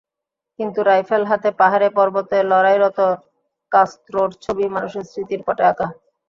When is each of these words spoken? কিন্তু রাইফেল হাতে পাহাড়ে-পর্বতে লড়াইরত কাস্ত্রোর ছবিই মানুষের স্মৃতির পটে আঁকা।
কিন্তু 0.59 0.79
রাইফেল 0.83 1.23
হাতে 1.25 1.49
পাহাড়ে-পর্বতে 1.59 2.37
লড়াইরত 2.51 2.99
কাস্ত্রোর 3.71 4.29
ছবিই 4.43 4.73
মানুষের 4.75 5.05
স্মৃতির 5.05 5.41
পটে 5.47 5.63
আঁকা। 5.71 5.87